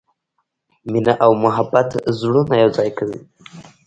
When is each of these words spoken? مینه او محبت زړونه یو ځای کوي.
مینه 0.91 1.13
او 1.25 1.31
محبت 1.43 1.89
زړونه 2.19 2.53
یو 2.61 2.69
ځای 2.77 2.89
کوي. 2.97 3.19